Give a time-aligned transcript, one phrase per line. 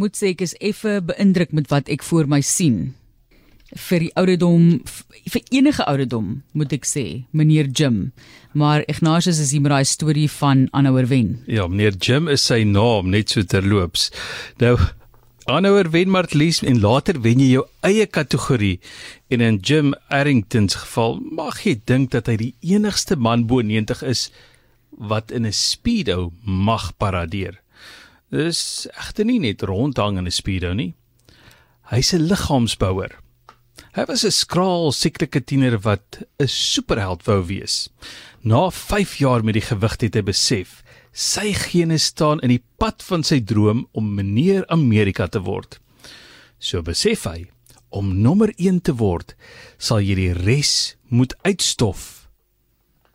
[0.00, 2.94] moet sê ek is effe beïndruk met wat ek voor my sien.
[3.70, 4.80] Vir die ouderdom
[5.30, 7.04] vir enige ouderdom moet ek sê,
[7.36, 8.10] meneer Jim.
[8.56, 11.36] Maar Ignatius is hier met daai storie van aanhouer wen.
[11.46, 14.08] Ja, meneer Jim is sy naam net so terloops.
[14.62, 14.74] Nou
[15.50, 18.76] aanhouer wen Martlies en later wen jy jou eie kategorie
[19.34, 23.62] en in Jim Arrington se geval mag jy dink dat hy die enigste man bo
[23.64, 24.28] 90 is
[24.90, 27.60] wat in 'n speedo mag paradeer.
[28.30, 30.94] Dis egter nie net rondhang in 'n speedo nie.
[31.90, 33.18] Hy's 'n liggaamsbouer.
[33.94, 37.88] Hy was 'n skraal, siektelike tiener wat 'n superheld wou wees.
[38.42, 43.02] Na 5 jaar met die gewig het hy besef sy gene staan in die pad
[43.02, 45.80] van sy droom om meneer Amerika te word.
[46.58, 47.48] So besef hy
[47.90, 49.34] om nommer 1 te word,
[49.78, 52.28] sal jy die res moet uitstof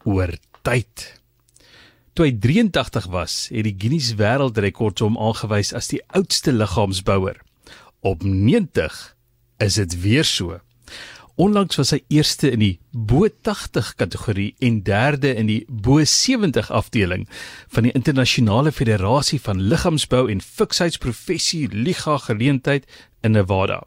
[0.04, 1.22] oor tyd.
[2.16, 7.42] Toe hy 83 was, het die Guinness Wêreldrekord hom aangewys as die oudste liggaamsbouer.
[8.08, 8.94] Op 90
[9.60, 10.62] is dit weer so.
[11.36, 16.70] Onlangs was hy eerste in die bo 80 kategorie en derde in die bo 70
[16.72, 17.26] afdeling
[17.76, 22.88] van die internasionale federasie van liggaamsbou en fiksheidsprofessie Liga geleentheid
[23.28, 23.82] in Nevada.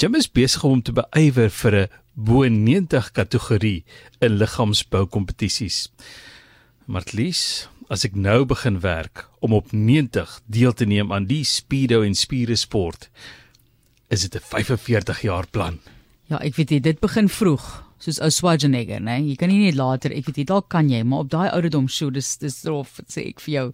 [0.00, 3.84] Jim is besig om te beywer vir 'n bo 90 kategorie
[4.18, 5.90] in liggaamsbou kompetisies.
[6.88, 11.98] Martlies, as ek nou begin werk om op 90 deel te neem aan die speedo
[12.00, 13.10] en spiere sport,
[14.08, 15.80] is dit 'n 45 jaar plan.
[16.30, 19.20] Ja, ek weet jy, dit begin vroeg, soos ou Schwarzenegger, né?
[19.20, 21.88] Jy kan nie net later, ek weet jy, dalk kan jy, maar op daai ouderdom
[21.88, 23.72] sou dis dis rof, sê ek vir jou.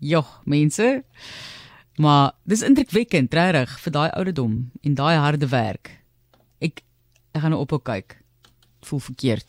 [0.00, 1.02] Ja, mense.
[1.96, 5.90] Maar dis indrukwekkend, regtig, vir daai ouderdom en daai harde werk.
[6.60, 6.82] Ek
[7.32, 8.18] ek gaan nou ophou kyk.
[8.82, 9.48] Voel verkeerd.